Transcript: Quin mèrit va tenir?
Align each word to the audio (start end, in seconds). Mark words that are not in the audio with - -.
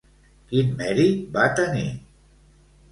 Quin 0.53 0.71
mèrit 0.81 1.21
va 1.37 1.47
tenir? 1.61 1.87